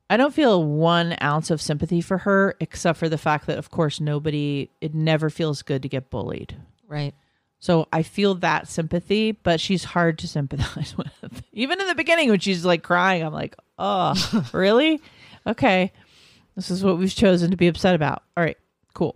[0.09, 3.71] I don't feel one ounce of sympathy for her, except for the fact that, of
[3.71, 6.55] course, nobody, it never feels good to get bullied.
[6.87, 7.13] Right.
[7.59, 11.43] So I feel that sympathy, but she's hard to sympathize with.
[11.51, 15.01] Even in the beginning when she's like crying, I'm like, oh, really?
[15.45, 15.91] Okay.
[16.55, 18.23] This is what we've chosen to be upset about.
[18.35, 18.57] All right,
[18.93, 19.15] cool.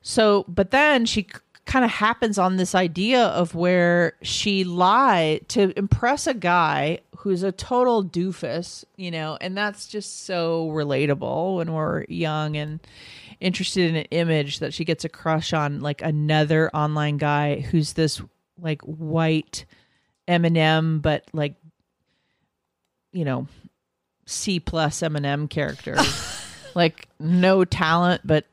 [0.00, 1.26] So, but then she
[1.66, 7.42] kind of happens on this idea of where she lied to impress a guy who's
[7.42, 12.80] a total doofus, you know, and that's just so relatable when we're young and
[13.40, 17.94] interested in an image that she gets a crush on like another online guy who's
[17.94, 18.20] this
[18.60, 19.64] like white
[20.28, 21.54] Eminem, but like,
[23.12, 23.46] you know,
[24.26, 25.96] C plus Eminem character.
[26.74, 28.46] like no talent, but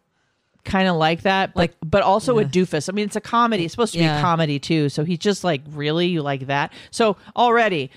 [0.64, 2.88] kind of like that, but Like- but also a doofus.
[2.90, 3.66] I mean, it's a comedy.
[3.66, 4.20] It's supposed to be Yeah.
[4.20, 4.90] a comedy too.
[4.90, 6.72] So he's just like, really, you like that?
[6.92, 7.90] So already,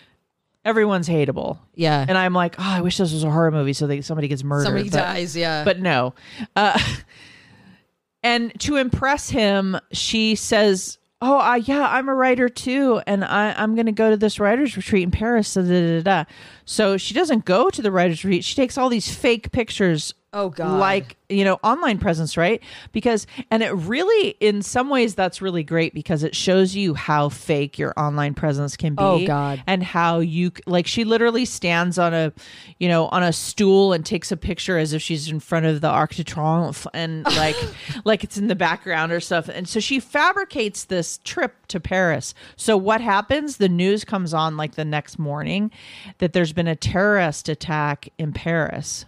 [0.65, 2.05] everyone's hateable, Yeah.
[2.09, 4.43] and I'm like, oh, I wish this was a horror movie so that somebody gets
[4.43, 4.65] murdered.
[4.65, 5.37] Somebody but, dies.
[5.37, 5.63] Yeah.
[5.65, 6.15] but no.
[6.57, 6.79] Uh,
[8.23, 13.53] and to impress him, she says, "Oh, uh, yeah, I'm a writer too, and I,
[13.53, 16.25] I'm going to go to this writers retreat in Paris." Da, da, da, da.
[16.65, 18.45] So she doesn't go to the writers retreat.
[18.45, 20.79] She takes all these fake pictures oh God.
[20.79, 22.63] like you know online presence right?
[22.93, 27.29] Because and it really in some ways that's really great because it shows you how
[27.31, 29.63] fake your online presence can be Oh, God.
[29.67, 32.33] and how you like she literally stands on a
[32.79, 35.81] you know on a stool and takes a picture as if she's in front of
[35.81, 37.57] the arc de triomphe and like
[38.05, 39.49] like it's in the background or stuff.
[39.49, 42.35] And so she fabricates this trip to paris.
[42.57, 43.57] So what happens?
[43.57, 45.71] The news comes on like the next morning
[46.19, 49.07] that there's been a terrorist attack in paris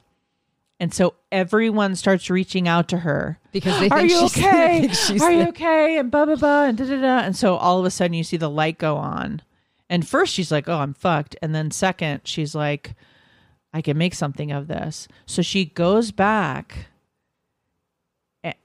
[0.79, 4.81] and so everyone starts reaching out to her Because they Are think you she's- okay?
[4.83, 5.99] think she's Are you the- okay?
[5.99, 7.19] And blah blah blah and da da da.
[7.21, 9.43] And so all of a sudden you see the light go on.
[9.89, 12.95] And first she's like, "Oh, I'm fucked." And then second, she's like,
[13.73, 16.89] "I can make something of this." So she goes back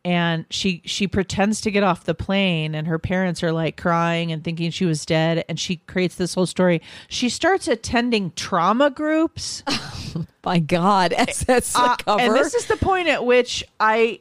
[0.03, 4.31] and she she pretends to get off the plane and her parents are like crying
[4.31, 6.81] and thinking she was dead and she creates this whole story.
[7.07, 9.63] She starts attending trauma groups.
[10.43, 11.11] My God.
[11.17, 12.19] That's, that's Uh, cover.
[12.21, 14.19] and this is the point at which I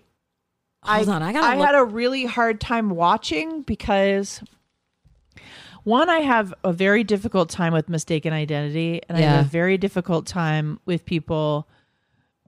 [0.83, 1.23] Hold on.
[1.23, 1.67] I gotta I look.
[1.67, 4.43] had a really hard time watching because
[5.85, 9.79] One, I have a very difficult time with mistaken identity, and I have a very
[9.79, 11.67] difficult time with people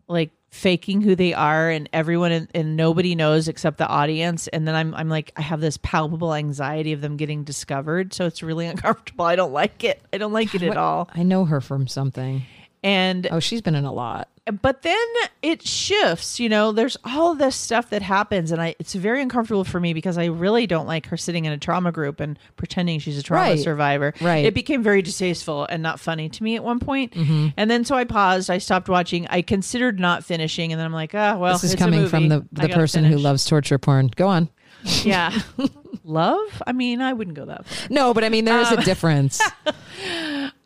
[0.07, 4.47] like faking who they are, and everyone and, and nobody knows except the audience.
[4.49, 8.27] And then I'm I'm like I have this palpable anxiety of them getting discovered, so
[8.27, 9.25] it's really uncomfortable.
[9.25, 10.01] I don't like it.
[10.13, 11.11] I don't like it at all.
[11.13, 12.43] I know her from something.
[12.85, 14.29] And Oh, she's been in a lot.
[14.61, 14.99] But then
[15.41, 19.63] it shifts you know there's all this stuff that happens and i it's very uncomfortable
[19.63, 22.99] for me because i really don't like her sitting in a trauma group and pretending
[22.99, 23.59] she's a trauma Right.
[23.61, 24.45] survivor Right.
[24.45, 27.49] it became very distasteful and not funny to me at one point Mm-hmm.
[27.57, 30.93] and then so i paused i stopped watching i considered not finishing and then i'm
[30.93, 34.11] like ah well this is coming from the, the person who loves torture porn.
[34.17, 34.49] Go on.
[35.05, 35.31] yeah
[36.05, 38.77] love i mean i wouldn't go that far No, but I mean, there is a
[38.85, 39.41] difference.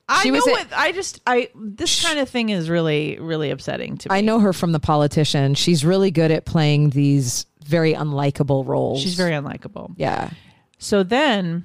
[0.09, 4.09] I know it i just i this kind of thing is really really upsetting to
[4.09, 5.55] me I know her from The Politician.
[5.55, 9.03] She's really good at playing these very unlikable roles.
[9.03, 10.31] she's very unlikable yeah.
[10.79, 11.65] So then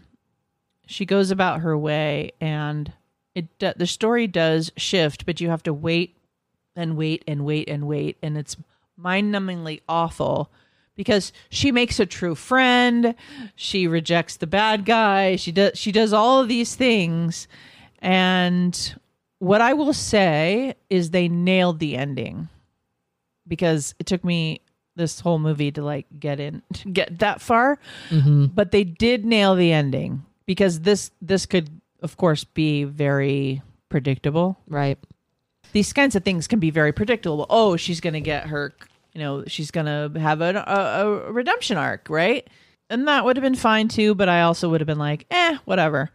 [0.88, 2.92] she goes about her way, and
[3.36, 6.18] it the story does shift, but you have to wait
[6.76, 8.58] and wait and wait and wait, and it's
[8.98, 10.52] mind-numbingly awful
[10.96, 13.16] because she makes a true friend,
[13.56, 17.48] she rejects the bad guy, she does she does all of these things,
[18.02, 18.96] and
[19.40, 22.50] what I will say is they nailed the ending
[23.48, 24.62] because it took me
[24.96, 27.80] this whole movie to like get in to get that far.
[28.10, 31.70] But they did nail the ending because this this could
[32.02, 34.58] of course be very predictable.
[34.68, 34.98] Right.
[35.74, 37.46] these kinds of things can be very predictable.
[37.50, 38.74] Oh she's gonna get her
[39.14, 42.48] you know she's gonna have a, a, a redemption arc right?
[42.90, 45.58] And that would have been fine too but i also would have been like eh
[45.64, 46.12] whatever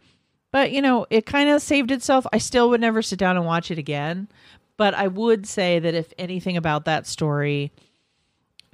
[0.51, 3.45] but you know it kind of saved itself i still would never sit down and
[3.45, 4.27] watch it again
[4.77, 7.71] but i would say that if anything about that story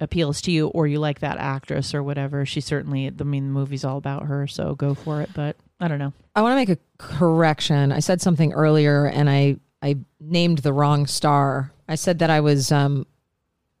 [0.00, 3.52] appeals to you or you like that actress or whatever she certainly i mean the
[3.52, 6.56] movie's all about her so go for it but i don't know I want to
[6.56, 7.92] make a correction.
[7.92, 11.72] I said something earlier and I, I named the wrong star.
[11.88, 13.06] I said that I was um,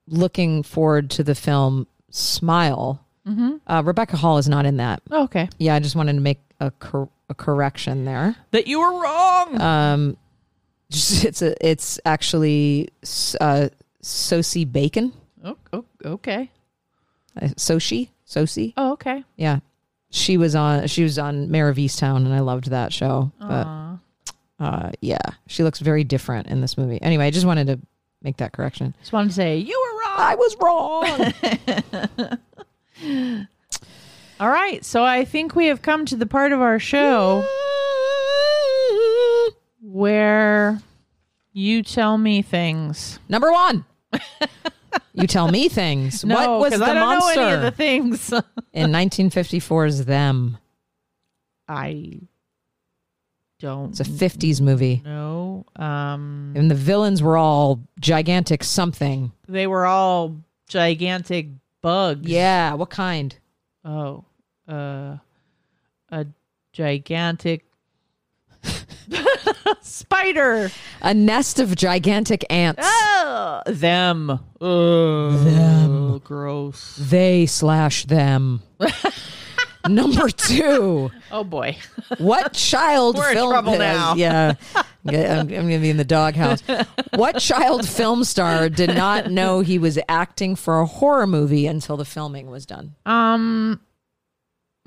[0.06, 3.03] looking forward to the film Smile.
[3.26, 3.56] Mm-hmm.
[3.66, 5.02] Uh, Rebecca Hall is not in that.
[5.10, 8.36] Oh, okay Yeah, I just wanted to make a, cor- a correction there.
[8.50, 10.16] that you were wrong Um,
[10.90, 12.90] it's a, it's actually
[13.40, 13.68] uh,
[14.02, 15.12] Sosie Bacon.
[15.44, 16.50] oh, oh, okay
[17.40, 18.74] Uh, Soshi, Sosie.
[18.76, 19.60] oh okay Yeah,
[20.10, 20.86] she was on.
[20.86, 23.32] She was on Mare of Easttown, and I loved that show.
[23.40, 23.66] But
[24.60, 27.00] uh, yeah, she looks very different in this movie.
[27.02, 27.80] Anyway, I just wanted to
[28.22, 28.94] make that correction.
[29.00, 30.20] Just wanted to say you were wrong.
[30.20, 32.38] I was wrong.
[34.40, 37.46] All right, so I think we have come to the part of our show
[39.80, 40.80] where
[41.52, 43.18] you tell me things.
[43.28, 43.84] Number one.
[45.14, 46.24] you tell me things.
[46.24, 48.32] No, what was the I don't monster know any of the things.
[48.72, 50.58] in 1954's Them?
[51.68, 52.20] I
[53.60, 55.64] don't It's a 50s movie, No.
[55.76, 59.32] Um, and the villains were all gigantic something.
[59.48, 60.36] they were all
[60.68, 61.48] gigantic
[61.84, 62.26] bugs.
[62.26, 63.38] Yeah, what kind?
[63.84, 64.24] Oh,
[64.66, 65.18] uh,
[66.10, 66.26] a
[66.72, 67.66] gigantic
[69.82, 70.70] spider.
[71.02, 72.80] A nest of gigantic ants.
[72.82, 74.40] Oh, them.
[74.62, 76.18] Oh, them.
[76.24, 76.96] Gross.
[76.96, 78.62] They slash them.
[79.88, 81.10] Number two.
[81.30, 81.76] Oh boy.
[82.18, 84.14] What child We're in film trouble now.
[84.14, 84.54] Yeah,
[85.04, 86.62] Yeah, I'm, I'm going to be in the doghouse.
[87.14, 91.96] What child film star did not know he was acting for a horror movie until
[91.96, 92.94] the filming was done?
[93.06, 93.80] Um.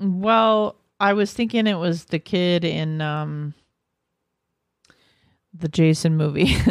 [0.00, 3.54] Well, I was thinking it was the kid in um
[5.54, 6.56] the Jason movie.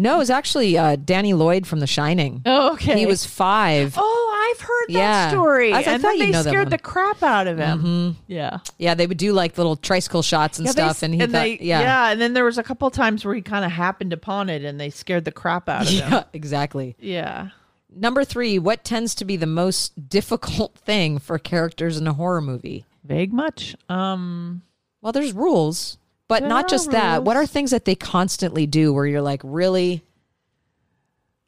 [0.00, 2.40] No, it was actually uh, Danny Lloyd from The Shining.
[2.46, 2.98] oh, okay.
[2.98, 3.96] He was five.
[3.98, 4.19] Oh,
[4.50, 5.30] I've heard that Yeah.
[5.30, 5.72] story.
[5.72, 7.82] I- I and thought then you'd they scared the crap out of him.
[7.82, 8.16] Mhm.
[8.26, 8.58] Yeah.
[8.78, 11.32] Yeah, they would do like little tricycle shots and Yeah, they- stuff, and he thought,
[11.32, 14.48] they, yeah, and then there was a couple times where he kind of happened upon
[14.48, 16.10] it, and they scared the crap out of him.
[16.12, 16.96] yeah, exactly.
[16.98, 17.48] Yeah.
[17.94, 22.40] Number three, what tends to be the most difficult thing for characters in a horror
[22.40, 22.84] movie?
[23.04, 23.74] Vague much.
[23.88, 24.62] Um.
[25.02, 25.96] Well, there's rules,
[26.28, 27.24] but not just that.
[27.24, 30.04] What are things that they constantly do where you're like, really?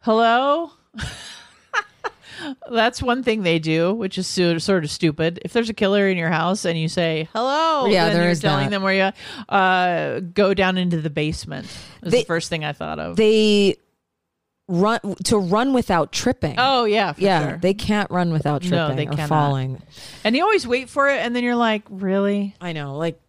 [0.01, 0.73] Hello.
[2.71, 5.41] That's one thing they do, which is so, sort of stupid.
[5.45, 8.41] If there's a killer in your house and you say hello, Yeah, there you're is
[8.41, 8.71] telling that.
[8.71, 9.13] them where
[9.49, 11.67] you uh, go down into the basement.
[12.03, 13.17] Was They- the first thing I thought of.
[13.17, 13.77] They
[14.69, 16.55] run to run without tripping.
[16.59, 17.59] oh yeah, for yeah, sure.
[17.59, 19.29] they can't run without No, tripping they or cannot.
[19.29, 19.83] falling.
[20.25, 22.55] and you always wait for it, and then you're like, really?
[22.61, 23.21] I know, like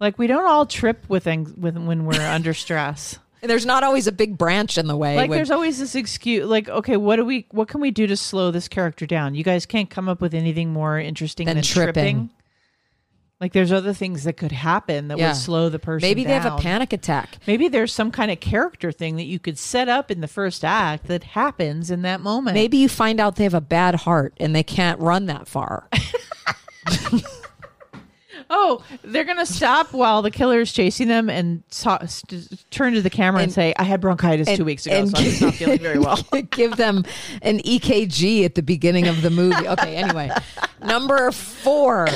[0.00, 3.18] Like we don't all trip with ang- with when we're under stress.
[3.46, 5.16] There's not always a big branch in the way.
[5.16, 6.46] Like when- there's always this excuse.
[6.46, 7.46] Like okay, what do we?
[7.50, 9.34] What can we do to slow this character down?
[9.34, 11.92] You guys can't come up with anything more interesting Than tripping.
[11.92, 12.30] tripping.
[13.38, 15.28] Like there's other things that could happen that Yeah.
[15.28, 16.08] would slow the person.
[16.08, 17.36] Maybe they have a panic attack.
[17.46, 20.64] Maybe there's some kind of character thing that you could set up in the first
[20.64, 22.54] act that happens in that moment.
[22.54, 25.86] Maybe you find out they have a bad heart and they can't run that far.
[28.48, 33.40] Oh, they're gonna stop while the killer's chasing them and st- turn to the camera
[33.40, 35.98] and, And- say, "I had bronchitis two weeks ago, so I'm just not feeling very
[35.98, 36.18] well."
[36.50, 37.04] Give them
[37.42, 39.66] an EKG at the beginning of the movie.
[39.76, 40.30] Okay, anyway.
[40.82, 42.06] Number four.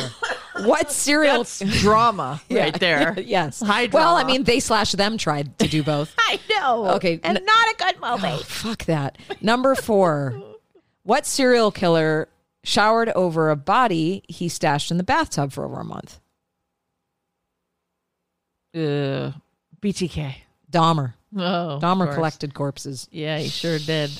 [0.65, 1.45] What serial
[1.81, 3.15] drama right there.
[3.19, 3.61] yes.
[3.61, 6.15] High well, I mean, they slash them tried to do both.
[6.19, 6.87] I know.
[6.97, 8.35] Okay, and n- not a good movie.
[8.35, 9.17] Oh, fuck that.
[9.41, 10.41] Number four.
[11.03, 12.29] What serial killer
[12.65, 16.21] showered over a body he stashed in the bathtub for over a month?
[18.75, 19.33] Uh,
[19.81, 20.35] BTK.
[20.71, 21.15] Dahmer.
[21.37, 23.09] Oh, Dahmer collected corpses.
[23.11, 24.11] Yeah, he sure did.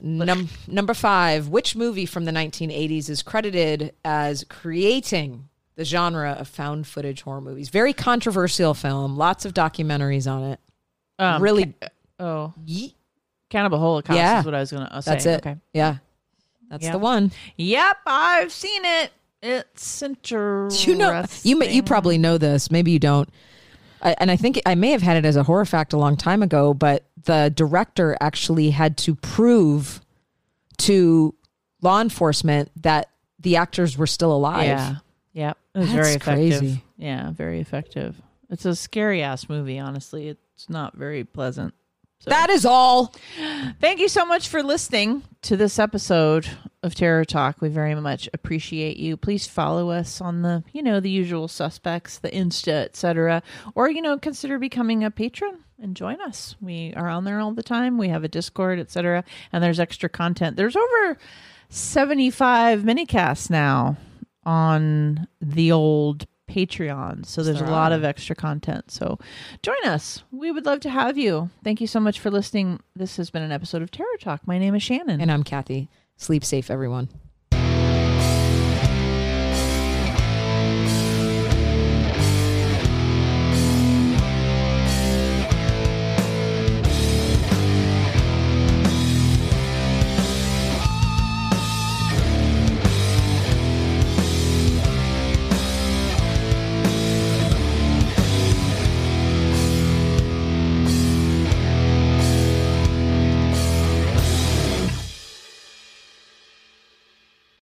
[0.00, 1.48] Num- number five.
[1.48, 7.40] Which movie from the 1980s is credited as creating the genre of found footage horror
[7.40, 7.68] movies?
[7.68, 9.16] Very controversial film.
[9.16, 10.60] Lots of documentaries on it.
[11.18, 11.74] Um, really.
[11.80, 11.88] ca-
[12.18, 12.94] oh, Ye-
[13.48, 14.40] Cannibal Holocaust Yeah.
[14.40, 15.10] is what I was gonna uh, say.
[15.12, 15.36] That's it.
[15.46, 15.56] Okay.
[15.74, 15.96] Yeah.
[16.70, 16.92] That's Yeah.
[16.92, 17.32] the one.
[17.56, 19.12] Yep, I've seen it.
[19.42, 20.92] It's interesting.
[20.92, 22.70] You know, you may, you probably know this.
[22.70, 23.28] Maybe you don't.
[24.02, 26.16] I, and I think I may have had it as a horror fact a long
[26.16, 30.00] time ago, but the director actually had to prove
[30.78, 31.34] to
[31.82, 34.66] law enforcement that the actors were still alive.
[34.66, 34.94] Yeah.
[35.32, 35.58] Yep.
[35.74, 36.58] It was That's very effective.
[36.60, 36.84] crazy.
[36.96, 38.20] Yeah, very effective.
[38.50, 40.28] It's a scary ass movie, honestly.
[40.28, 41.72] It's not very pleasant.
[42.20, 43.14] So That is all.
[43.80, 46.46] thank you so much for listening to this episode
[46.82, 47.62] of Terror Talk.
[47.62, 49.16] We very much appreciate you.
[49.16, 53.42] Please follow us on the, you know, the usual suspects, the Insta, etc.
[53.74, 56.56] Or, you know, consider becoming a patron and join us.
[56.60, 57.96] We are on there all the time.
[57.96, 59.24] We have a Discord, etc.
[59.50, 60.56] And there's extra content.
[60.56, 61.16] There's over
[61.70, 63.96] 75 minicasts now
[64.44, 67.24] on the old Patreon.
[67.24, 67.96] So there's a lot are.
[67.96, 68.90] of extra content.
[68.90, 69.18] So
[69.62, 70.24] join us.
[70.32, 71.50] We would love to have you.
[71.62, 72.80] Thank you so much for listening.
[72.96, 74.46] This has been an episode of Terror Talk.
[74.46, 75.20] My name is Shannon.
[75.20, 75.88] And I'm Kathy.
[76.16, 77.08] Sleep safe, everyone.